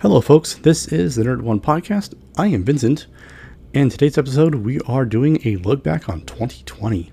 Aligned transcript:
Hello, 0.00 0.22
folks. 0.22 0.54
This 0.54 0.88
is 0.88 1.16
the 1.16 1.24
Nerd 1.24 1.42
One 1.42 1.60
podcast. 1.60 2.14
I 2.38 2.46
am 2.46 2.64
Vincent, 2.64 3.06
and 3.74 3.90
today's 3.90 4.16
episode 4.16 4.54
we 4.54 4.80
are 4.80 5.04
doing 5.04 5.46
a 5.46 5.56
look 5.56 5.82
back 5.82 6.08
on 6.08 6.22
2020. 6.22 7.12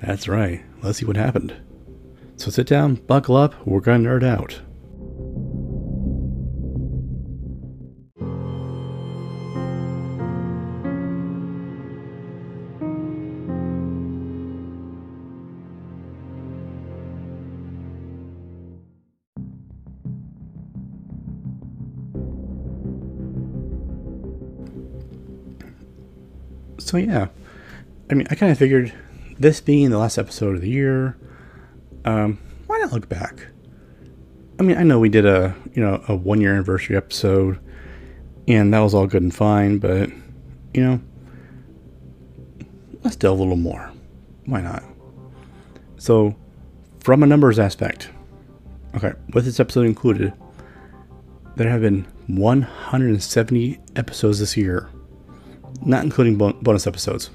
That's 0.00 0.26
right. 0.26 0.64
Let's 0.80 1.00
see 1.00 1.04
what 1.04 1.18
happened. 1.18 1.54
So 2.36 2.50
sit 2.50 2.68
down, 2.68 2.94
buckle 2.94 3.36
up. 3.36 3.66
We're 3.66 3.80
gonna 3.80 4.08
nerd 4.08 4.24
out. 4.24 4.62
So 26.96 27.00
yeah, 27.00 27.26
I 28.10 28.14
mean, 28.14 28.26
I 28.30 28.34
kind 28.36 28.50
of 28.50 28.56
figured 28.56 28.90
this 29.38 29.60
being 29.60 29.90
the 29.90 29.98
last 29.98 30.16
episode 30.16 30.54
of 30.54 30.62
the 30.62 30.70
year, 30.70 31.18
um, 32.06 32.38
why 32.66 32.78
not 32.78 32.90
look 32.90 33.06
back? 33.06 33.48
I 34.58 34.62
mean, 34.62 34.78
I 34.78 34.82
know 34.82 34.98
we 34.98 35.10
did 35.10 35.26
a 35.26 35.54
you 35.74 35.82
know 35.82 36.02
a 36.08 36.16
one 36.16 36.40
year 36.40 36.54
anniversary 36.54 36.96
episode, 36.96 37.58
and 38.48 38.72
that 38.72 38.78
was 38.78 38.94
all 38.94 39.06
good 39.06 39.20
and 39.20 39.34
fine, 39.34 39.76
but 39.76 40.08
you 40.72 40.82
know, 40.82 41.00
let's 43.02 43.16
delve 43.16 43.40
a 43.40 43.42
little 43.42 43.56
more. 43.56 43.92
Why 44.46 44.62
not? 44.62 44.82
So, 45.98 46.34
from 47.00 47.22
a 47.22 47.26
numbers 47.26 47.58
aspect, 47.58 48.08
okay, 48.94 49.12
with 49.34 49.44
this 49.44 49.60
episode 49.60 49.84
included, 49.84 50.32
there 51.56 51.68
have 51.68 51.82
been 51.82 52.06
170 52.28 53.80
episodes 53.96 54.38
this 54.38 54.56
year 54.56 54.88
not 55.82 56.04
including 56.04 56.36
bon- 56.36 56.58
bonus 56.62 56.86
episodes. 56.86 57.30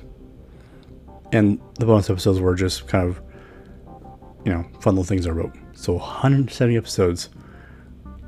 And 1.32 1.60
the 1.80 1.86
bonus 1.86 2.10
episodes 2.10 2.40
were 2.40 2.56
just 2.56 2.88
kind 2.88 3.08
of, 3.08 3.22
you 4.46 4.52
know, 4.52 4.68
fun 4.80 4.96
little 4.96 5.04
things 5.04 5.28
I 5.28 5.32
wrote. 5.32 5.56
So 5.74 5.94
170 5.94 6.76
episodes. 6.78 7.30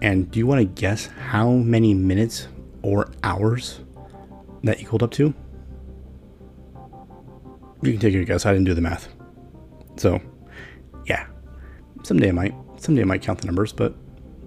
And 0.02 0.30
do 0.31 0.39
you 0.39 0.47
want 0.47 0.59
to 0.59 0.66
guess 0.66 1.08
how 1.08 1.52
many 1.52 1.94
minutes 1.94 2.47
or 2.81 3.11
hours 3.23 3.81
that 4.64 4.80
equaled 4.80 5.03
up 5.03 5.11
to? 5.11 5.34
You 7.81 7.91
can 7.91 8.00
take 8.00 8.14
your 8.14 8.23
guess. 8.23 8.45
I 8.45 8.53
didn't 8.53 8.66
do 8.66 8.73
the 8.73 8.81
math. 8.81 9.09
So, 9.97 10.22
yeah. 11.06 11.28
Someday 12.03 12.30
I 12.30 12.31
might. 12.31 12.56
Someday 12.78 13.02
I 13.02 13.06
might 13.06 13.22
count 13.22 13.39
the 13.39 13.45
numbers, 13.45 13.73
but, 13.73 13.94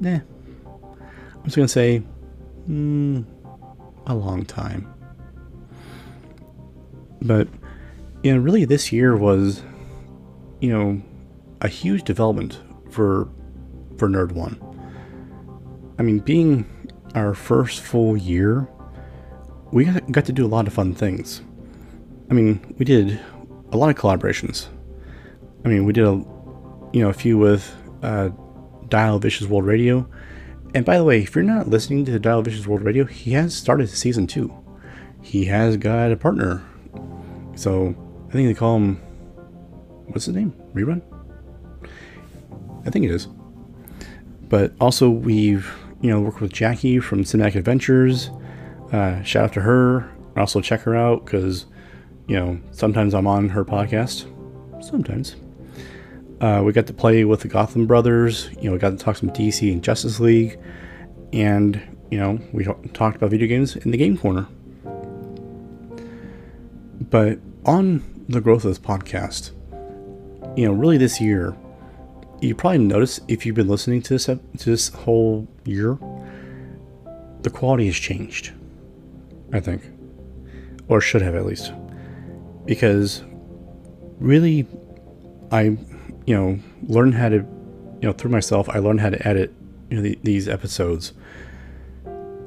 eh. 0.04 0.20
I'm 0.66 1.44
just 1.44 1.56
going 1.56 1.66
to 1.66 1.72
say, 1.72 2.02
mm, 2.68 3.24
a 4.06 4.14
long 4.14 4.44
time. 4.44 4.92
But 7.22 7.48
you 8.22 8.34
know, 8.34 8.40
really, 8.40 8.64
this 8.64 8.92
year 8.92 9.16
was, 9.16 9.62
you 10.60 10.70
know, 10.70 11.00
a 11.60 11.68
huge 11.68 12.02
development 12.04 12.60
for 12.90 13.28
for 13.98 14.08
Nerd 14.08 14.32
One. 14.32 14.60
I 15.98 16.02
mean, 16.02 16.18
being 16.18 16.66
our 17.14 17.34
first 17.34 17.80
full 17.80 18.16
year, 18.16 18.68
we 19.72 19.84
got, 19.84 20.24
to 20.26 20.32
do 20.32 20.44
a 20.44 20.48
lot 20.48 20.66
of 20.66 20.72
fun 20.72 20.94
things. 20.94 21.40
I 22.30 22.34
mean, 22.34 22.74
we 22.78 22.84
did 22.84 23.18
a 23.72 23.76
lot 23.76 23.90
of 23.90 23.96
collaborations. 23.96 24.68
I 25.64 25.68
mean, 25.68 25.84
we 25.84 25.92
did 25.92 26.04
a, 26.04 26.22
you 26.92 27.02
know, 27.02 27.08
a 27.08 27.14
few 27.14 27.38
with 27.38 27.74
uh, 28.02 28.30
Dial 28.88 29.18
Vicious 29.18 29.46
World 29.46 29.64
Radio. 29.64 30.08
And 30.74 30.84
by 30.84 30.98
the 30.98 31.04
way, 31.04 31.22
if 31.22 31.34
you're 31.34 31.44
not 31.44 31.68
listening 31.68 32.04
to 32.04 32.18
Dial 32.18 32.42
Vicious 32.42 32.66
World 32.66 32.82
Radio, 32.82 33.04
he 33.04 33.32
has 33.32 33.54
started 33.54 33.88
season 33.88 34.26
two. 34.26 34.52
He 35.22 35.46
has 35.46 35.76
got 35.76 36.12
a 36.12 36.16
partner 36.16 36.62
so 37.56 37.94
I 38.28 38.32
think 38.32 38.48
they 38.48 38.54
call 38.54 38.76
him. 38.76 38.96
What's 40.06 40.26
his 40.26 40.34
name? 40.36 40.52
Rerun? 40.74 41.02
I 42.86 42.90
think 42.90 43.04
it 43.04 43.10
is. 43.10 43.26
But 44.48 44.72
also, 44.80 45.10
we've 45.10 45.68
you 46.00 46.10
know 46.10 46.20
worked 46.20 46.40
with 46.40 46.52
Jackie 46.52 47.00
from 47.00 47.24
Cinematic 47.24 47.56
Adventures. 47.56 48.30
Uh, 48.92 49.22
shout 49.22 49.44
out 49.44 49.52
to 49.54 49.62
her. 49.62 50.12
Also 50.36 50.60
check 50.60 50.82
her 50.82 50.94
out 50.94 51.24
because 51.24 51.66
you 52.28 52.36
know 52.36 52.60
sometimes 52.70 53.14
I'm 53.14 53.26
on 53.26 53.48
her 53.48 53.64
podcast. 53.64 54.32
Sometimes. 54.84 55.34
Uh, 56.40 56.62
we 56.62 56.70
got 56.70 56.86
to 56.86 56.92
play 56.92 57.24
with 57.24 57.40
the 57.40 57.48
Gotham 57.48 57.86
Brothers. 57.86 58.50
You 58.60 58.64
know, 58.64 58.72
we 58.72 58.78
got 58.78 58.90
to 58.90 58.98
talk 58.98 59.16
some 59.16 59.30
DC 59.30 59.72
and 59.72 59.82
Justice 59.82 60.20
League, 60.20 60.60
and 61.32 61.80
you 62.10 62.18
know 62.18 62.38
we 62.52 62.64
talked 62.92 63.16
about 63.16 63.30
video 63.30 63.48
games 63.48 63.74
in 63.74 63.90
the 63.90 63.96
Game 63.96 64.18
Corner. 64.18 64.46
But 67.10 67.38
on 67.64 68.02
the 68.28 68.40
growth 68.40 68.64
of 68.64 68.70
this 68.70 68.78
podcast, 68.78 69.52
you 70.56 70.66
know, 70.66 70.72
really 70.72 70.98
this 70.98 71.20
year, 71.20 71.56
you 72.40 72.54
probably 72.54 72.78
notice 72.78 73.20
if 73.28 73.46
you've 73.46 73.54
been 73.54 73.68
listening 73.68 74.02
to 74.02 74.14
this 74.14 74.26
to 74.26 74.40
this 74.58 74.88
whole 74.88 75.46
year, 75.64 75.98
the 77.42 77.50
quality 77.50 77.86
has 77.86 77.96
changed. 77.96 78.52
I 79.52 79.60
think, 79.60 79.82
or 80.88 81.00
should 81.00 81.22
have 81.22 81.34
at 81.36 81.46
least, 81.46 81.72
because 82.64 83.22
really, 84.18 84.66
I, 85.52 85.76
you 86.26 86.34
know, 86.34 86.58
learned 86.82 87.14
how 87.14 87.28
to, 87.28 87.36
you 87.36 88.02
know, 88.02 88.12
through 88.12 88.32
myself, 88.32 88.68
I 88.68 88.78
learned 88.78 89.00
how 89.00 89.10
to 89.10 89.28
edit 89.28 89.54
you 89.90 89.96
know, 89.96 90.02
the, 90.02 90.18
these 90.24 90.48
episodes, 90.48 91.12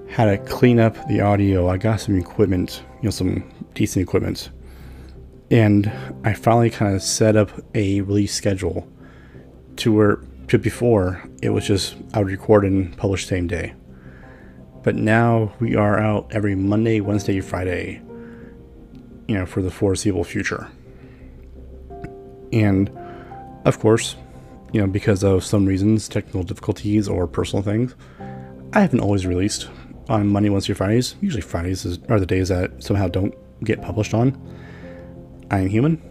how 0.10 0.26
to 0.26 0.38
clean 0.40 0.80
up 0.80 1.08
the 1.08 1.22
audio. 1.22 1.70
I 1.70 1.78
got 1.78 2.02
some 2.02 2.18
equipment, 2.18 2.84
you 2.98 3.06
know, 3.06 3.12
some 3.12 3.50
decent 3.74 4.04
equipment. 4.04 4.50
And 5.52 5.92
I 6.24 6.34
finally 6.34 6.70
kind 6.70 6.96
of 6.96 7.02
set 7.02 7.36
up 7.36 7.52
a 7.74 8.02
release 8.02 8.34
schedule 8.34 8.88
to 9.78 9.94
where 9.94 10.20
to 10.48 10.58
before 10.58 11.24
it 11.42 11.50
was 11.50 11.66
just 11.66 11.96
I 12.14 12.20
would 12.20 12.28
record 12.28 12.66
and 12.66 12.96
publish 12.98 13.26
same 13.26 13.48
day. 13.48 13.74
But 14.84 14.96
now 14.96 15.54
we 15.60 15.76
are 15.76 16.00
out 16.00 16.28
every 16.32 16.56
Monday, 16.56 17.02
Wednesday, 17.02 17.40
Friday, 17.42 18.02
you 19.28 19.36
know, 19.36 19.46
for 19.46 19.62
the 19.62 19.72
foreseeable 19.72 20.24
future. 20.24 20.68
And 22.52 22.90
of 23.66 23.80
course, 23.80 24.16
you 24.72 24.82
know, 24.82 24.88
because 24.88 25.24
of 25.24 25.44
some 25.44 25.66
reasons, 25.66 26.08
technical 26.08 26.44
difficulties 26.44 27.08
or 27.08 27.28
personal 27.28 27.64
things, 27.64 27.96
I 28.74 28.82
haven't 28.82 29.02
always 29.02 29.26
released 29.26 29.68
on 30.08 30.28
Monday, 30.28 30.50
Wednesday, 30.50 30.74
Fridays. 30.74 31.16
Usually 31.22 31.42
Fridays 31.42 31.86
is, 31.86 32.00
are 32.10 32.20
the 32.20 32.26
days 32.26 32.50
that 32.50 32.84
somehow 32.84 33.08
don't 33.08 33.36
get 33.64 33.82
published 33.82 34.14
on. 34.14 34.38
I 35.52 35.60
am 35.60 35.68
human, 35.68 36.02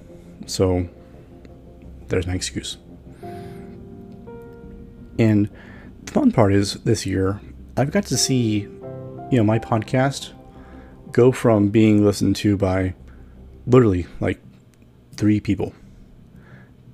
so 0.47 0.89
there's 2.09 2.27
my 2.27 2.35
excuse. 2.35 2.77
And 5.19 5.49
the 6.05 6.13
fun 6.13 6.33
part 6.33 6.53
is 6.53 6.75
this 6.85 7.07
year, 7.07 7.41
I've 7.77 7.91
got 7.91 8.07
to 8.07 8.17
see, 8.17 8.61
you 8.61 9.29
know, 9.33 9.45
my 9.45 9.59
podcast 9.59 10.33
go 11.13 11.33
from 11.33 11.69
being 11.69 12.05
listened 12.05 12.37
to 12.37 12.57
by 12.57 12.95
literally 13.67 14.07
like 14.21 14.41
three 15.15 15.41
people 15.41 15.73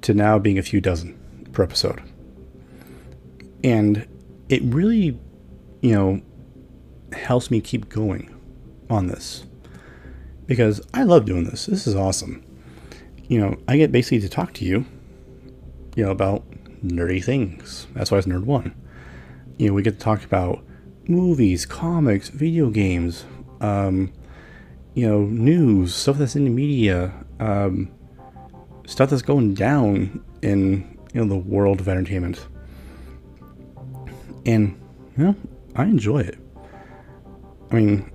to 0.02 0.14
now 0.14 0.38
being 0.38 0.58
a 0.58 0.62
few 0.62 0.80
dozen 0.80 1.18
per 1.52 1.62
episode. 1.62 2.02
And 3.62 4.06
it 4.48 4.62
really, 4.64 5.18
you 5.80 5.92
know, 5.92 6.20
helps 7.12 7.50
me 7.50 7.60
keep 7.60 7.88
going 7.88 8.34
on 8.90 9.06
this 9.06 9.44
because 10.46 10.80
I 10.92 11.02
love 11.04 11.24
doing 11.24 11.44
this. 11.44 11.66
This 11.66 11.86
is 11.86 11.94
awesome. 11.94 12.44
You 13.28 13.40
know, 13.40 13.56
I 13.68 13.76
get 13.76 13.92
basically 13.92 14.20
to 14.20 14.28
talk 14.28 14.52
to 14.54 14.64
you, 14.64 14.84
you 15.96 16.04
know, 16.04 16.10
about 16.10 16.44
nerdy 16.84 17.24
things. 17.24 17.86
That's 17.94 18.10
why 18.10 18.18
it's 18.18 18.26
Nerd 18.26 18.44
One. 18.44 18.74
You 19.58 19.68
know, 19.68 19.74
we 19.74 19.82
get 19.82 19.94
to 19.94 20.00
talk 20.00 20.24
about 20.24 20.64
movies, 21.08 21.64
comics, 21.64 22.28
video 22.28 22.70
games, 22.70 23.24
um, 23.60 24.12
you 24.94 25.08
know, 25.08 25.22
news, 25.22 25.94
stuff 25.94 26.18
that's 26.18 26.36
in 26.36 26.44
the 26.44 26.50
media, 26.50 27.12
um, 27.40 27.90
stuff 28.86 29.10
that's 29.10 29.22
going 29.22 29.54
down 29.54 30.24
in 30.42 30.98
you 31.12 31.24
know 31.24 31.28
the 31.28 31.36
world 31.36 31.80
of 31.80 31.88
entertainment. 31.88 32.46
And 34.44 34.78
you 35.16 35.24
know, 35.24 35.36
I 35.74 35.84
enjoy 35.84 36.18
it. 36.20 36.38
I 37.70 37.76
mean, 37.76 38.10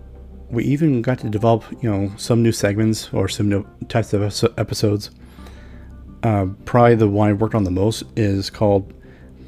we 0.49 0.63
even 0.63 1.01
got 1.01 1.19
to 1.19 1.29
develop, 1.29 1.63
you 1.81 1.89
know, 1.89 2.11
some 2.17 2.41
new 2.41 2.51
segments 2.51 3.13
or 3.13 3.27
some 3.27 3.49
new 3.49 3.65
types 3.87 4.13
of 4.13 4.21
episodes. 4.57 5.11
Uh, 6.23 6.47
probably 6.65 6.95
the 6.95 7.07
one 7.07 7.29
I 7.29 7.33
worked 7.33 7.55
on 7.55 7.63
the 7.63 7.71
most 7.71 8.03
is 8.15 8.49
called 8.49 8.93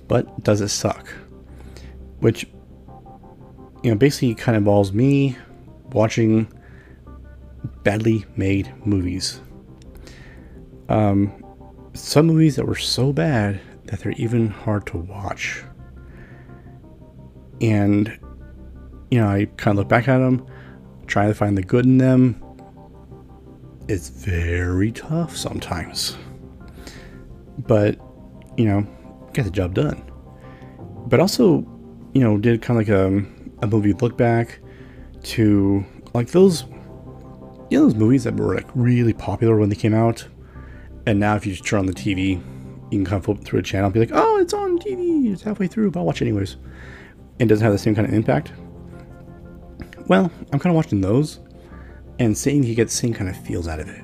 "But 0.07 0.44
Does 0.44 0.62
It 0.62 0.69
Suck," 0.69 1.07
which, 2.19 2.45
you 3.83 3.92
know, 3.92 3.95
basically 3.95 4.36
kind 4.36 4.56
of 4.56 4.62
involves 4.62 4.94
me 4.94 5.38
watching 5.92 6.48
badly 7.83 8.25
made 8.36 8.71
movies. 8.86 9.42
Um, 10.88 11.44
some 11.94 12.27
movies 12.27 12.56
that 12.56 12.65
were 12.65 12.75
so 12.75 13.12
bad 13.12 13.59
that 13.86 14.00
they're 14.00 14.13
even 14.13 14.48
hard 14.48 14.86
to 14.88 14.98
watch. 14.98 15.63
And 17.59 18.18
you 19.12 19.19
know, 19.19 19.27
I 19.27 19.45
kind 19.57 19.77
of 19.77 19.80
look 19.80 19.89
back 19.89 20.07
at 20.07 20.19
them, 20.19 20.45
try 21.12 21.28
to 21.28 21.34
find 21.34 21.58
the 21.58 21.62
good 21.62 21.86
in 21.86 21.98
them. 21.98 22.42
It's 23.88 24.10
very 24.10 24.92
tough 24.92 25.36
sometimes. 25.36 26.16
But, 27.58 28.00
you 28.58 28.66
know, 28.66 28.88
get 29.34 29.44
the 29.44 29.52
job 29.52 29.74
done. 29.74 30.02
But 31.08 31.19
also, 31.19 31.68
you 32.13 32.22
know, 32.22 32.38
did 32.38 32.62
kind 32.62 32.80
of 32.80 32.88
like 32.88 32.96
a, 32.96 33.18
a 33.62 33.68
movie 33.68 33.94
look 33.94 34.18
back 34.18 34.60
to 35.24 35.86
like 36.13 36.30
those, 36.30 36.63
you 37.69 37.78
know, 37.78 37.84
those 37.84 37.96
movies 37.96 38.24
that 38.24 38.36
were 38.38 38.56
like 38.56 38.68
really 38.74 39.13
popular 39.13 39.58
when 39.58 39.69
they 39.69 39.75
came 39.75 39.94
out. 39.94 40.25
And 41.06 41.19
now 41.19 41.36
if 41.36 41.46
you 41.46 41.52
just 41.52 41.66
turn 41.66 41.80
on 41.80 41.86
the 41.88 41.94
TV, 41.94 42.42
you 42.92 43.00
can 43.00 43.06
kind 43.06 43.18
of 43.18 43.25
flip 43.25 43.44
through 43.44 43.60
a 43.60 43.63
channel 43.63 43.88
and 43.88 43.94
be 43.94 44.00
like, 44.00 44.12
oh, 44.13 44.38
it's 44.38 44.54
on 44.54 44.80
TV. 44.80 45.31
It's 45.31 45.42
halfway 45.42 45.68
through, 45.68 45.92
but 45.92 46.00
I'll 46.00 46.06
watch 46.06 46.22
it 46.22 46.25
anyways. 46.25 46.56
And 47.40 47.50
doesn't 47.50 47.63
have 47.63 47.74
the 47.74 47.80
same 47.80 47.96
kind 47.96 48.08
of 48.08 48.13
impact. 48.13 48.54
Well, 50.12 50.30
I'm 50.52 50.60
kind 50.60 50.74
of 50.74 50.75
watching 50.75 51.00
those 51.00 51.40
and 52.19 52.38
seeing 52.38 52.63
you 52.63 52.75
get 52.75 52.90
the 52.90 52.94
same 52.94 53.13
kind 53.13 53.30
of 53.30 53.46
feels 53.46 53.66
out 53.66 53.80
of 53.80 53.88
it. 53.88 54.04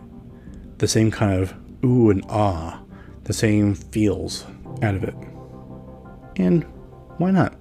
The 0.77 0.87
same 0.87 1.11
kind 1.11 1.33
of 1.33 1.53
ooh 1.83 2.11
and 2.11 2.23
ah. 2.29 2.81
The 3.25 3.33
same 3.33 3.75
feels 3.75 4.45
out 4.81 4.95
of 4.95 5.03
it. 5.03 5.13
And 6.37 6.63
why 7.17 7.31
not? 7.31 7.55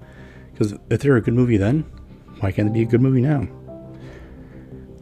Because 0.53 0.75
if 0.91 1.01
they're 1.01 1.17
a 1.17 1.21
good 1.21 1.35
movie 1.35 1.57
then, 1.57 1.81
why 2.39 2.53
can't 2.53 2.73
they 2.73 2.79
be 2.79 2.83
a 2.85 2.89
good 2.89 3.01
movie 3.01 3.21
now? 3.21 3.49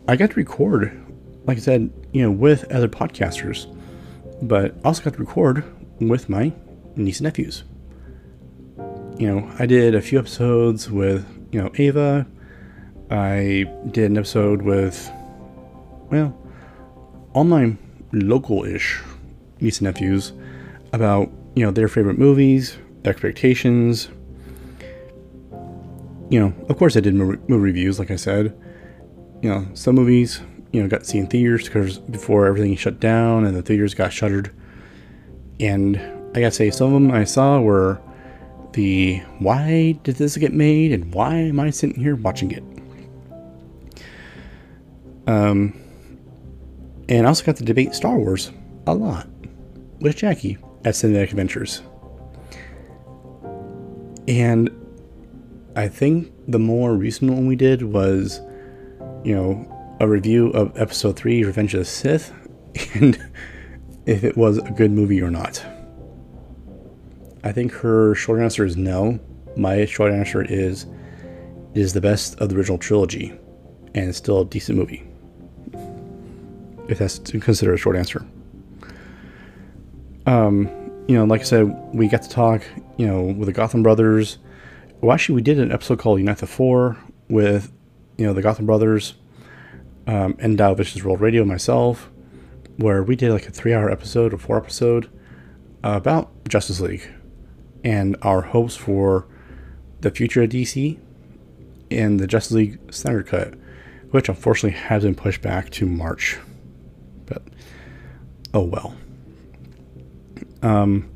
I 0.08 0.16
got 0.16 0.30
to 0.30 0.36
record, 0.36 0.98
like 1.44 1.58
I 1.58 1.60
said, 1.60 1.92
you 2.14 2.22
know, 2.22 2.30
with 2.30 2.64
other 2.72 2.88
podcasters, 2.88 3.66
but 4.40 4.74
also 4.86 5.02
got 5.02 5.12
to 5.12 5.20
record 5.20 5.64
with 6.00 6.30
my 6.30 6.50
niece 6.96 7.18
and 7.18 7.24
nephews. 7.24 7.64
You 9.18 9.26
know, 9.28 9.52
I 9.58 9.66
did 9.66 9.94
a 9.94 10.00
few 10.00 10.18
episodes 10.18 10.90
with, 10.90 11.26
you 11.52 11.60
know, 11.60 11.70
Ava. 11.74 12.26
I 13.10 13.64
did 13.90 14.10
an 14.10 14.18
episode 14.18 14.62
with, 14.62 15.10
well, 16.10 16.36
all 17.32 17.44
my 17.44 17.76
local 18.12 18.64
ish 18.64 19.00
niece 19.60 19.78
and 19.78 19.86
nephews 19.86 20.32
about, 20.92 21.30
you 21.54 21.64
know, 21.64 21.70
their 21.70 21.88
favorite 21.88 22.18
movies, 22.18 22.78
expectations. 23.04 24.08
You 26.30 26.40
know, 26.40 26.54
of 26.68 26.78
course, 26.78 26.96
I 26.96 27.00
did 27.00 27.14
movie 27.14 27.38
reviews, 27.48 27.98
like 27.98 28.10
I 28.10 28.16
said. 28.16 28.56
You 29.42 29.50
know, 29.50 29.66
some 29.74 29.94
movies, 29.94 30.40
you 30.72 30.82
know, 30.82 30.88
got 30.88 31.00
to 31.00 31.04
see 31.06 31.18
in 31.18 31.26
theaters 31.26 31.64
because 31.64 31.98
before 31.98 32.46
everything 32.46 32.74
shut 32.76 32.98
down 32.98 33.44
and 33.44 33.54
the 33.54 33.62
theaters 33.62 33.94
got 33.94 34.12
shuttered. 34.12 34.50
And 35.60 35.96
I 36.34 36.40
gotta 36.40 36.50
say, 36.50 36.70
some 36.70 36.88
of 36.88 36.92
them 36.94 37.10
I 37.12 37.24
saw 37.24 37.60
were 37.60 38.00
the 38.72 39.18
why 39.38 39.92
did 40.02 40.16
this 40.16 40.36
get 40.36 40.52
made 40.52 40.92
and 40.92 41.14
why 41.14 41.36
am 41.36 41.60
I 41.60 41.70
sitting 41.70 42.02
here 42.02 42.16
watching 42.16 42.50
it? 42.50 42.64
Um, 45.26 45.80
and 47.08 47.26
I 47.26 47.28
also 47.28 47.44
got 47.44 47.56
to 47.56 47.64
debate 47.64 47.94
Star 47.94 48.16
Wars 48.16 48.50
a 48.86 48.94
lot 48.94 49.28
with 50.00 50.16
Jackie 50.16 50.58
at 50.84 50.94
Cinematic 50.94 51.30
Adventures. 51.30 51.82
And 54.26 54.70
I 55.76 55.88
think 55.88 56.32
the 56.48 56.58
more 56.58 56.94
recent 56.94 57.32
one 57.32 57.46
we 57.46 57.56
did 57.56 57.82
was, 57.82 58.40
you 59.24 59.34
know, 59.34 59.96
a 60.00 60.08
review 60.08 60.48
of 60.50 60.72
Episode 60.78 61.16
3, 61.16 61.44
Revenge 61.44 61.74
of 61.74 61.80
the 61.80 61.84
Sith, 61.84 62.32
and 62.94 63.18
if 64.06 64.24
it 64.24 64.36
was 64.36 64.58
a 64.58 64.70
good 64.70 64.90
movie 64.90 65.22
or 65.22 65.30
not. 65.30 65.64
I 67.42 67.52
think 67.52 67.72
her 67.72 68.14
short 68.14 68.40
answer 68.40 68.64
is 68.64 68.76
no. 68.76 69.20
My 69.56 69.84
short 69.84 70.12
answer 70.12 70.42
is 70.42 70.86
it 71.74 71.80
is 71.80 71.92
the 71.92 72.00
best 72.00 72.38
of 72.40 72.48
the 72.48 72.56
original 72.56 72.78
trilogy, 72.78 73.38
and 73.94 74.08
it's 74.08 74.18
still 74.18 74.40
a 74.40 74.44
decent 74.44 74.78
movie. 74.78 75.04
If 76.88 76.98
that's 76.98 77.18
to 77.18 77.40
consider 77.40 77.72
a 77.74 77.78
short 77.78 77.96
answer. 77.96 78.26
Um, 80.26 80.68
you 81.08 81.16
know, 81.16 81.24
like 81.24 81.42
I 81.42 81.44
said, 81.44 81.64
we 81.94 82.08
got 82.08 82.22
to 82.22 82.28
talk, 82.28 82.62
you 82.96 83.06
know, 83.06 83.22
with 83.22 83.46
the 83.46 83.52
Gotham 83.52 83.82
Brothers. 83.82 84.38
Well, 85.00 85.12
actually, 85.12 85.36
we 85.36 85.42
did 85.42 85.58
an 85.58 85.70
episode 85.70 85.98
called 85.98 86.18
Unite 86.18 86.38
the 86.38 86.46
Four 86.46 86.96
with, 87.28 87.72
you 88.16 88.26
know, 88.26 88.32
the 88.32 88.42
Gotham 88.42 88.66
Brothers, 88.66 89.14
um, 90.06 90.36
and 90.38 90.56
Dow 90.56 90.74
Vicious 90.74 91.02
World 91.02 91.20
Radio, 91.20 91.44
myself, 91.44 92.10
where 92.76 93.02
we 93.02 93.16
did 93.16 93.32
like 93.32 93.46
a 93.46 93.50
three 93.50 93.74
hour 93.74 93.90
episode 93.90 94.32
or 94.32 94.38
four 94.38 94.56
episode 94.56 95.10
about 95.82 96.30
Justice 96.48 96.80
League 96.80 97.08
and 97.82 98.16
our 98.22 98.40
hopes 98.40 98.76
for 98.76 99.26
the 100.00 100.10
future 100.10 100.42
of 100.42 100.50
DC 100.50 100.98
and 101.90 102.18
the 102.18 102.26
Justice 102.26 102.52
League 102.52 102.78
Snyder 102.92 103.22
Cut, 103.22 103.54
which 104.10 104.28
unfortunately 104.28 104.78
has 104.78 105.04
been 105.04 105.14
pushed 105.14 105.42
back 105.42 105.70
to 105.70 105.86
March. 105.86 106.38
Oh 108.54 108.62
well. 108.62 108.94
Um, 110.62 111.10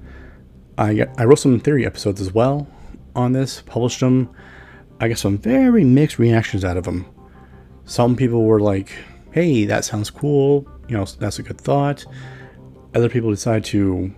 I 0.77 1.07
I 1.17 1.25
wrote 1.25 1.39
some 1.39 1.61
theory 1.61 1.87
episodes 1.87 2.21
as 2.21 2.35
well 2.35 2.67
on 3.15 3.33
this, 3.33 3.63
published 3.63 4.01
them. 4.01 4.29
I 5.01 5.09
got 5.09 5.19
some 5.19 5.39
very 5.39 5.85
mixed 5.85 6.19
reactions 6.19 6.65
out 6.65 6.77
of 6.77 6.85
them. 6.85 7.07
Some 7.85 8.17
people 8.17 8.45
were 8.45 8.61
like, 8.61 8.93
"Hey, 9.31 9.65
that 9.67 9.85
sounds 9.85 10.11
cool. 10.11 10.69
You 10.89 10.97
know, 10.97 11.05
that's 11.05 11.39
a 11.39 11.43
good 11.45 11.61
thought." 11.61 12.05
Other 12.95 13.09
people 13.09 13.31
decide 13.31 13.65
to 13.67 14.13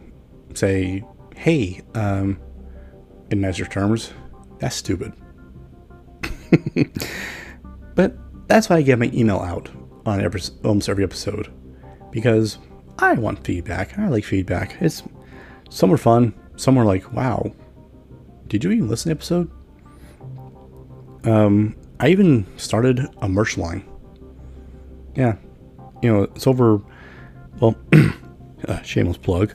say, 0.55 1.05
"Hey, 1.37 1.83
um, 1.95 2.39
in 3.31 3.43
nicer 3.43 3.67
terms, 3.67 4.13
that's 4.59 4.77
stupid." 4.77 5.13
but 7.95 8.17
that's 8.49 8.71
why 8.71 8.77
I 8.77 8.83
get 8.83 8.99
my 8.99 9.11
email 9.13 9.39
out 9.39 9.69
on 10.07 10.21
every, 10.21 10.41
almost 10.65 10.89
every 10.89 11.05
episode 11.05 11.53
because 12.11 12.59
I 12.99 13.15
want 13.15 13.45
feedback. 13.45 13.99
I 13.99 14.09
like 14.09 14.25
feedback. 14.25 14.77
It's 14.81 15.03
some 15.71 15.91
were 15.91 15.99
fun. 15.99 16.35
Some 16.57 16.77
were 16.77 16.85
like, 16.85 17.13
wow, 17.13 17.53
did 18.49 18.65
you 18.65 18.71
even 18.73 18.89
listen 18.89 19.11
to 19.11 19.17
episode? 19.17 19.51
Um, 21.25 21.77
I 21.99 22.09
even 22.09 22.47
started 22.57 23.07
a 23.23 23.29
merch 23.29 23.57
line. 23.57 23.85
Yeah. 25.15 25.37
You 26.03 26.13
know, 26.13 26.23
it's 26.25 26.47
over, 26.47 26.81
well, 27.61 27.77
uh, 28.69 28.83
shameless 28.83 29.19
plug, 29.19 29.55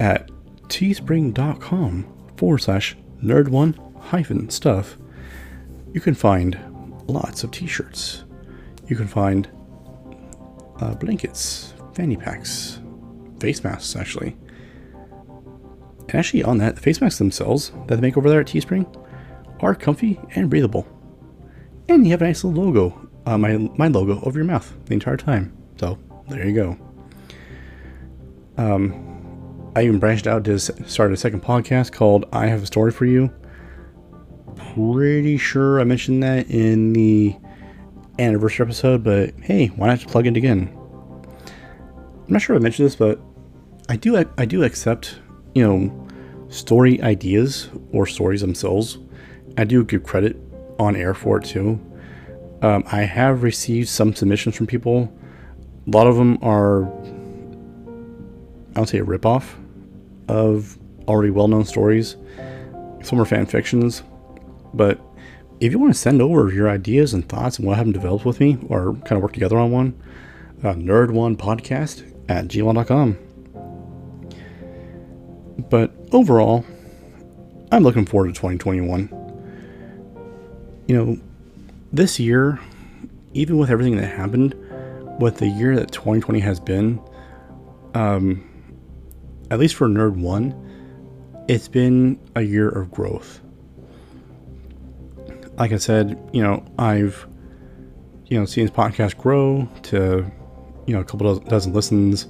at 0.00 0.28
teespring.com 0.68 2.06
forward 2.36 2.58
slash 2.58 2.96
nerd 3.22 3.48
one 3.48 3.74
hyphen 4.00 4.50
stuff. 4.50 4.96
You 5.92 6.00
can 6.00 6.14
find 6.14 6.58
lots 7.06 7.44
of 7.44 7.50
t 7.50 7.66
shirts. 7.66 8.24
You 8.88 8.96
can 8.96 9.06
find 9.06 9.48
uh, 10.80 10.94
blankets, 10.94 11.74
fanny 11.94 12.16
packs, 12.16 12.80
face 13.40 13.62
masks, 13.62 13.96
actually. 13.96 14.36
And 16.08 16.14
actually, 16.14 16.42
on 16.42 16.58
that, 16.58 16.76
the 16.76 16.80
face 16.80 17.00
masks 17.00 17.18
themselves 17.18 17.72
that 17.86 17.96
they 17.96 18.00
make 18.00 18.16
over 18.16 18.28
there 18.28 18.40
at 18.40 18.46
Teespring 18.46 18.86
are 19.60 19.74
comfy 19.74 20.20
and 20.34 20.50
breathable. 20.50 20.86
And 21.88 22.04
you 22.04 22.12
have 22.12 22.22
a 22.22 22.26
nice 22.26 22.44
little 22.44 22.64
logo, 22.64 23.08
uh, 23.26 23.38
my, 23.38 23.56
my 23.76 23.88
logo, 23.88 24.20
over 24.22 24.38
your 24.38 24.46
mouth 24.46 24.72
the 24.86 24.94
entire 24.94 25.16
time. 25.16 25.56
So, 25.78 25.98
there 26.28 26.46
you 26.46 26.54
go. 26.54 26.78
Um, 28.56 29.72
I 29.74 29.82
even 29.82 29.98
branched 29.98 30.26
out 30.26 30.44
to 30.44 30.58
start 30.58 31.12
a 31.12 31.16
second 31.16 31.42
podcast 31.42 31.92
called 31.92 32.26
I 32.32 32.46
Have 32.46 32.62
a 32.62 32.66
Story 32.66 32.92
for 32.92 33.06
You. 33.06 33.32
Pretty 34.74 35.38
sure 35.38 35.80
I 35.80 35.84
mentioned 35.84 36.22
that 36.22 36.50
in 36.50 36.92
the 36.92 37.36
anniversary 38.18 38.66
episode, 38.66 39.02
but 39.02 39.32
hey, 39.40 39.68
why 39.68 39.88
not 39.88 40.00
plug 40.06 40.26
it 40.26 40.36
again? 40.36 40.76
I'm 42.32 42.36
not 42.36 42.40
sure 42.40 42.56
I 42.56 42.60
mentioned 42.60 42.86
this, 42.86 42.96
but 42.96 43.20
I 43.90 43.96
do 43.96 44.16
I 44.16 44.46
do 44.46 44.64
accept 44.64 45.18
you 45.54 45.62
know 45.62 46.08
story 46.48 46.98
ideas 47.02 47.68
or 47.92 48.06
stories 48.06 48.40
themselves. 48.40 48.96
I 49.58 49.64
do 49.64 49.84
give 49.84 50.02
credit 50.02 50.38
on 50.78 50.96
air 50.96 51.12
for 51.12 51.36
it 51.36 51.44
too. 51.44 51.78
Um, 52.62 52.84
I 52.90 53.02
have 53.02 53.42
received 53.42 53.90
some 53.90 54.14
submissions 54.14 54.56
from 54.56 54.66
people. 54.66 55.12
A 55.86 55.90
lot 55.90 56.06
of 56.06 56.16
them 56.16 56.38
are, 56.40 56.84
I 58.76 58.80
would 58.80 58.88
say, 58.88 59.00
a 59.00 59.04
ripoff 59.04 59.52
of 60.26 60.78
already 61.08 61.28
well-known 61.28 61.66
stories. 61.66 62.16
Some 63.02 63.20
are 63.20 63.26
fan 63.26 63.44
fictions, 63.44 64.04
but 64.72 64.98
if 65.60 65.70
you 65.70 65.78
want 65.78 65.92
to 65.92 66.00
send 66.00 66.22
over 66.22 66.50
your 66.50 66.70
ideas 66.70 67.12
and 67.12 67.28
thoughts 67.28 67.58
and 67.58 67.68
what 67.68 67.76
haven't 67.76 67.92
developed 67.92 68.24
with 68.24 68.40
me, 68.40 68.56
or 68.70 68.94
kind 68.94 69.18
of 69.18 69.20
work 69.20 69.34
together 69.34 69.58
on 69.58 69.70
one, 69.70 70.02
uh, 70.64 70.72
Nerd 70.72 71.10
One 71.10 71.36
Podcast 71.36 72.08
at 72.28 72.48
gmail.com. 72.48 73.18
But 75.68 75.92
overall, 76.12 76.64
I'm 77.70 77.82
looking 77.82 78.06
forward 78.06 78.28
to 78.28 78.32
2021. 78.34 79.08
You 80.86 80.96
know, 80.96 81.18
this 81.92 82.18
year, 82.18 82.58
even 83.34 83.58
with 83.58 83.70
everything 83.70 83.96
that 83.96 84.06
happened, 84.06 84.54
with 85.20 85.38
the 85.38 85.48
year 85.48 85.76
that 85.76 85.92
2020 85.92 86.40
has 86.40 86.58
been, 86.58 87.00
um, 87.94 88.48
at 89.50 89.58
least 89.58 89.74
for 89.74 89.86
Nerd 89.88 90.16
1, 90.16 91.44
it's 91.48 91.68
been 91.68 92.18
a 92.34 92.42
year 92.42 92.68
of 92.68 92.90
growth. 92.90 93.40
like 95.58 95.72
I 95.72 95.76
said, 95.76 96.18
you 96.32 96.42
know, 96.42 96.64
I've 96.78 97.26
you 98.26 98.38
know 98.38 98.46
seen 98.46 98.64
this 98.64 98.74
podcast 98.74 99.18
grow 99.18 99.68
to 99.82 100.30
you 100.86 100.94
know 100.94 101.00
a 101.00 101.04
couple 101.04 101.38
dozen 101.40 101.72
listens 101.72 102.26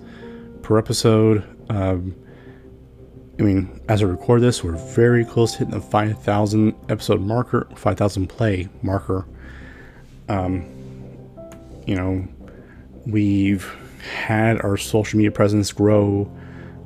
per 0.62 0.78
episode. 0.78 1.44
Um, 1.70 2.14
I 3.38 3.42
mean, 3.42 3.80
as 3.88 4.02
I 4.02 4.06
record 4.06 4.42
this, 4.42 4.62
we're 4.62 4.76
very 4.94 5.24
close 5.24 5.52
to 5.52 5.58
hitting 5.58 5.74
the 5.74 5.80
5,000 5.80 6.74
episode 6.90 7.20
marker, 7.20 7.66
5,000 7.74 8.26
play 8.28 8.68
marker. 8.82 9.26
Um, 10.28 10.66
you 11.86 11.96
know, 11.96 12.28
we've 13.06 13.74
had 14.22 14.60
our 14.60 14.76
social 14.76 15.16
media 15.16 15.30
presence 15.30 15.72
grow 15.72 16.30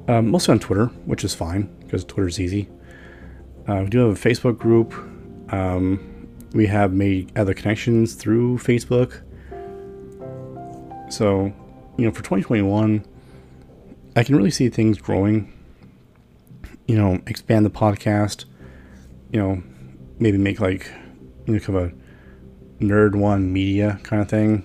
um, 0.08 0.30
mostly 0.30 0.52
on 0.52 0.60
Twitter, 0.60 0.86
which 1.04 1.24
is 1.24 1.34
fine 1.34 1.64
because 1.80 2.04
Twitter's 2.04 2.40
easy. 2.40 2.68
Uh, 3.68 3.80
we 3.82 3.88
do 3.88 3.98
have 3.98 4.16
a 4.16 4.28
Facebook 4.28 4.58
group. 4.58 4.94
Um, 5.52 6.28
we 6.52 6.66
have 6.66 6.92
made 6.92 7.36
other 7.36 7.54
connections 7.54 8.14
through 8.14 8.58
Facebook. 8.58 9.20
So, 11.08 11.52
you 11.96 12.04
know, 12.04 12.10
for 12.10 12.18
2021, 12.18 13.04
I 14.16 14.24
can 14.24 14.36
really 14.36 14.50
see 14.50 14.68
things 14.68 14.98
growing. 14.98 15.52
You 16.86 16.96
know, 16.96 17.20
expand 17.26 17.66
the 17.66 17.70
podcast. 17.70 18.44
You 19.32 19.40
know, 19.40 19.62
maybe 20.18 20.38
make 20.38 20.60
like 20.60 20.90
you 21.46 21.54
know 21.54 21.60
kind 21.60 21.78
of 21.78 21.92
a 21.92 22.84
nerd 22.84 23.14
one 23.14 23.52
media 23.52 24.00
kind 24.02 24.22
of 24.22 24.28
thing, 24.28 24.64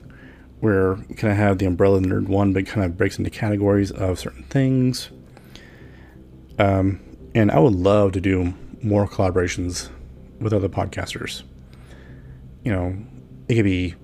where 0.60 0.95
kind 0.95 1.31
of 1.31 1.38
have 1.38 1.57
the 1.57 1.65
umbrella 1.65 2.00
nerd 2.00 2.27
one, 2.27 2.53
but 2.53 2.65
kind 2.65 2.86
of 2.86 2.98
breaks 2.98 3.17
into 3.17 3.29
categories 3.29 3.91
of 3.91 4.19
certain 4.19 4.43
things. 4.43 5.10
Um, 6.60 7.00
and 7.33 7.51
I 7.51 7.60
would 7.60 7.74
love 7.74 8.12
to 8.13 8.21
do 8.21 8.53
more 8.81 9.07
collaborations 9.07 9.89
with 10.39 10.53
other 10.53 10.69
podcasters. 10.69 11.43
You 12.63 12.71
know, 12.71 12.98
it 13.48 13.55
could 13.55 13.65
be 13.65 13.95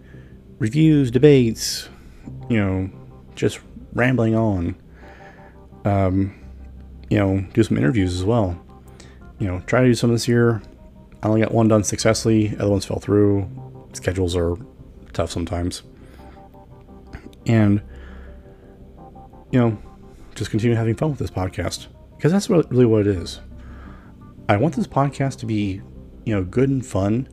reviews, 0.59 1.11
debates, 1.11 1.89
you 2.49 2.57
know, 2.57 2.89
just 3.35 3.59
rambling 3.93 4.35
on. 4.35 4.75
Um, 5.85 6.35
you 7.09 7.17
know, 7.17 7.45
do 7.53 7.63
some 7.63 7.77
interviews 7.77 8.13
as 8.15 8.23
well. 8.23 8.61
You 9.39 9.47
know, 9.47 9.59
try 9.61 9.81
to 9.81 9.87
do 9.87 9.93
some 9.93 10.11
this 10.11 10.27
year. 10.27 10.61
I 11.23 11.27
only 11.27 11.41
got 11.41 11.53
one 11.53 11.67
done 11.67 11.83
successfully, 11.83 12.55
other 12.57 12.69
ones 12.69 12.85
fell 12.85 12.99
through. 12.99 13.49
Schedules 13.93 14.35
are 14.35 14.57
tough 15.13 15.31
sometimes. 15.31 15.83
And, 17.45 17.81
you 19.51 19.59
know, 19.59 19.77
just 20.35 20.51
continue 20.51 20.75
having 20.75 20.95
fun 20.95 21.11
with 21.11 21.19
this 21.19 21.31
podcast 21.31 21.87
because 22.17 22.31
that's 22.31 22.49
really 22.49 22.85
what 22.85 23.01
it 23.01 23.07
is. 23.07 23.39
I 24.49 24.57
want 24.57 24.75
this 24.75 24.87
podcast 24.87 25.39
to 25.39 25.45
be, 25.45 25.81
you 26.25 26.35
know, 26.35 26.43
good 26.43 26.69
and 26.69 26.85
fun, 26.85 27.29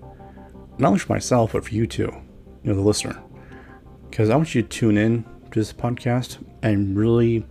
not 0.78 0.88
only 0.88 1.00
for 1.00 1.12
myself, 1.12 1.52
but 1.52 1.64
for 1.64 1.74
you 1.74 1.86
too, 1.86 2.12
you 2.62 2.70
know, 2.70 2.74
the 2.74 2.80
listener. 2.80 3.23
Because 4.14 4.30
I 4.30 4.36
want 4.36 4.54
you 4.54 4.62
to 4.62 4.68
tune 4.68 4.96
in 4.96 5.24
to 5.50 5.58
this 5.58 5.72
podcast 5.72 6.38
and 6.62 6.96
really 6.96 7.44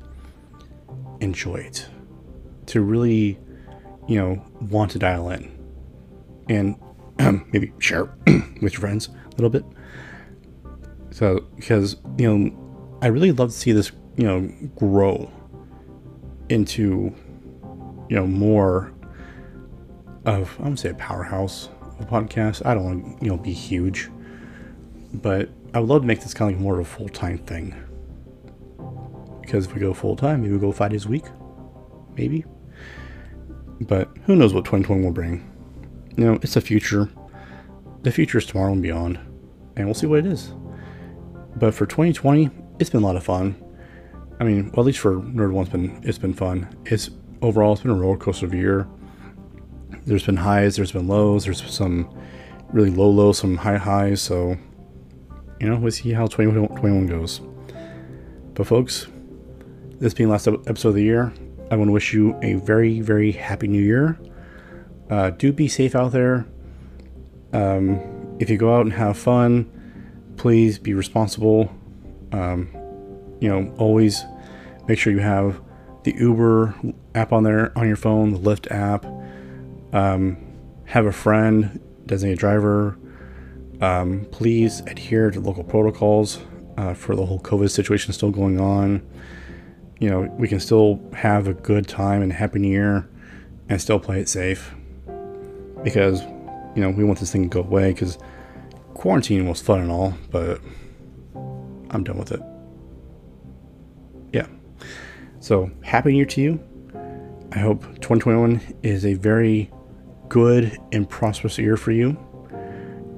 enjoy 1.19 1.55
it. 1.55 1.85
To 2.67 2.81
really, 2.81 3.37
you 4.07 4.17
know, 4.17 4.41
want 4.61 4.91
to 4.91 4.99
dial 4.99 5.29
in 5.31 5.51
and 6.47 6.77
um, 7.19 7.45
maybe 7.51 7.73
share 7.79 8.05
with 8.61 8.71
your 8.71 8.79
friends 8.79 9.09
a 9.09 9.35
little 9.35 9.49
bit. 9.49 9.65
So, 11.11 11.41
because, 11.57 11.97
you 12.17 12.33
know, 12.33 12.97
I 13.01 13.07
really 13.07 13.33
love 13.33 13.49
to 13.49 13.57
see 13.57 13.73
this, 13.73 13.91
you 14.15 14.23
know, 14.23 14.49
grow 14.77 15.29
into, 16.47 17.13
you 18.07 18.15
know, 18.15 18.25
more 18.25 18.93
of 20.25 20.55
I 20.59 20.61
wouldn't 20.61 20.79
say 20.79 20.91
a 20.91 20.95
powerhouse 20.95 21.67
podcast. 22.03 22.65
I 22.65 22.73
don't 22.73 22.85
want 22.85 23.19
to 23.19 23.25
you 23.25 23.31
know 23.31 23.37
be 23.37 23.51
huge, 23.51 24.09
but 25.15 25.49
I 25.73 25.79
would 25.79 25.89
love 25.89 26.01
to 26.01 26.07
make 26.07 26.21
this 26.21 26.33
kind 26.33 26.51
of 26.51 26.57
like 26.57 26.63
more 26.63 26.79
of 26.79 26.81
a 26.81 26.89
full 26.89 27.09
time 27.09 27.37
thing. 27.39 27.75
Because 29.41 29.65
if 29.65 29.73
we 29.73 29.81
go 29.81 29.93
full 29.93 30.15
time, 30.15 30.41
maybe 30.41 30.53
we 30.53 30.59
go 30.59 30.71
five 30.71 30.91
days 30.91 31.05
a 31.05 31.09
week, 31.09 31.25
maybe. 32.15 32.45
But 33.81 34.09
who 34.25 34.35
knows 34.35 34.53
what 34.53 34.65
2020 34.65 35.03
will 35.03 35.11
bring? 35.11 35.49
You 36.15 36.25
know, 36.25 36.33
it's 36.41 36.53
the 36.53 36.61
future. 36.61 37.09
The 38.03 38.11
future 38.11 38.37
is 38.37 38.45
tomorrow 38.45 38.71
and 38.71 38.81
beyond, 38.81 39.17
and 39.75 39.85
we'll 39.85 39.93
see 39.93 40.07
what 40.07 40.19
it 40.19 40.25
is. 40.25 40.53
But 41.55 41.73
for 41.73 41.85
2020, 41.85 42.49
it's 42.79 42.89
been 42.89 43.01
a 43.01 43.05
lot 43.05 43.15
of 43.15 43.23
fun. 43.23 43.55
I 44.39 44.43
mean, 44.43 44.71
well, 44.71 44.81
at 44.81 44.87
least 44.87 44.99
for 44.99 45.15
Nerd 45.15 45.51
One's 45.51 45.69
been 45.69 46.01
it's 46.03 46.17
been 46.17 46.33
fun. 46.33 46.67
It's 46.85 47.09
overall 47.41 47.73
it's 47.73 47.81
been 47.81 47.91
a 47.91 47.95
roller 47.95 48.17
coaster 48.17 48.45
of 48.45 48.53
a 48.53 48.57
year 48.57 48.87
there's 50.05 50.25
been 50.25 50.37
highs, 50.37 50.75
there's 50.75 50.91
been 50.91 51.07
lows, 51.07 51.45
there's 51.45 51.63
some 51.71 52.09
really 52.71 52.89
low 52.89 53.09
lows, 53.09 53.37
some 53.37 53.57
high 53.57 53.77
highs. 53.77 54.21
So, 54.21 54.57
you 55.59 55.69
know, 55.69 55.77
we'll 55.77 55.91
see 55.91 56.11
how 56.11 56.27
2021 56.27 57.07
goes. 57.07 57.41
But, 58.53 58.67
folks, 58.67 59.07
this 59.99 60.13
being 60.13 60.29
last 60.29 60.47
episode 60.47 60.89
of 60.89 60.95
the 60.95 61.03
year, 61.03 61.33
I 61.71 61.75
want 61.75 61.87
to 61.87 61.91
wish 61.91 62.13
you 62.13 62.37
a 62.41 62.53
very, 62.55 63.01
very 63.01 63.31
happy 63.31 63.67
new 63.67 63.81
year. 63.81 64.19
Uh, 65.09 65.31
do 65.31 65.51
be 65.51 65.67
safe 65.67 65.95
out 65.95 66.11
there. 66.11 66.45
Um, 67.51 68.35
if 68.39 68.49
you 68.49 68.57
go 68.57 68.75
out 68.75 68.81
and 68.81 68.93
have 68.93 69.17
fun, 69.17 69.69
please 70.37 70.79
be 70.79 70.93
responsible. 70.93 71.71
Um, 72.31 72.69
you 73.39 73.49
know, 73.49 73.73
always 73.77 74.23
make 74.87 74.99
sure 74.99 75.13
you 75.13 75.19
have 75.19 75.61
the 76.03 76.13
Uber 76.17 76.75
app 77.15 77.31
on 77.31 77.43
there 77.43 77.77
on 77.77 77.87
your 77.87 77.95
phone, 77.95 78.33
the 78.33 78.39
Lyft 78.39 78.69
app 78.71 79.05
um, 79.93 80.37
have 80.85 81.05
a 81.05 81.11
friend, 81.11 81.79
designate 82.05 82.39
driver. 82.39 82.97
Um, 83.83 84.25
please 84.31 84.79
adhere 84.87 85.29
to 85.29 85.41
local 85.41 85.65
protocols 85.65 86.39
uh, 86.77 86.93
for 86.93 87.17
the 87.17 87.25
whole 87.25 87.41
COVID 87.41 87.69
situation 87.69 88.13
still 88.13 88.31
going 88.31 88.57
on. 88.57 89.05
You 89.99 90.09
know, 90.09 90.21
we 90.39 90.47
can 90.47 90.61
still 90.61 91.01
have 91.13 91.49
a 91.49 91.53
good 91.53 91.85
time 91.85 92.21
and 92.21 92.31
happy 92.31 92.59
new 92.59 92.69
year 92.69 93.09
and 93.67 93.81
still 93.81 93.99
play 93.99 94.21
it 94.21 94.29
safe 94.29 94.73
because, 95.83 96.21
you 96.21 96.81
know, 96.81 96.91
we 96.91 97.03
want 97.03 97.19
this 97.19 97.33
thing 97.33 97.49
to 97.49 97.49
go 97.49 97.59
away 97.59 97.91
because 97.91 98.17
quarantine 98.93 99.49
was 99.49 99.61
fun 99.61 99.81
and 99.81 99.91
all, 99.91 100.13
but 100.31 100.61
I'm 101.89 102.05
done 102.05 102.17
with 102.17 102.31
it. 102.31 102.41
Yeah. 104.31 104.47
So, 105.41 105.69
happy 105.83 106.11
new 106.11 106.19
year 106.19 106.25
to 106.27 106.41
you. 106.41 106.63
I 107.51 107.59
hope 107.59 107.81
2021 107.95 108.61
is 108.81 109.05
a 109.05 109.15
very 109.15 109.69
good 110.29 110.77
and 110.93 111.09
prosperous 111.09 111.57
year 111.57 111.75
for 111.75 111.91
you. 111.91 112.17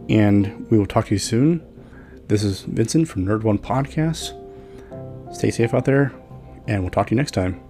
And 0.09 0.69
we 0.69 0.77
will 0.77 0.85
talk 0.85 1.07
to 1.07 1.15
you 1.15 1.19
soon. 1.19 1.65
This 2.27 2.43
is 2.43 2.62
Vincent 2.62 3.07
from 3.07 3.25
Nerd 3.25 3.43
One 3.43 3.57
Podcast. 3.57 4.33
Stay 5.33 5.51
safe 5.51 5.74
out 5.74 5.85
there, 5.85 6.13
and 6.67 6.81
we'll 6.81 6.91
talk 6.91 7.07
to 7.07 7.12
you 7.12 7.17
next 7.17 7.31
time. 7.31 7.64